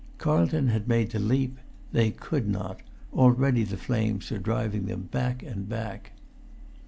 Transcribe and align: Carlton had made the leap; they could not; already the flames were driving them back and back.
Carlton 0.17 0.69
had 0.69 0.87
made 0.87 1.11
the 1.11 1.19
leap; 1.19 1.59
they 1.91 2.09
could 2.09 2.47
not; 2.49 2.81
already 3.13 3.63
the 3.63 3.77
flames 3.77 4.31
were 4.31 4.39
driving 4.39 4.87
them 4.87 5.03
back 5.11 5.43
and 5.43 5.69
back. 5.69 6.13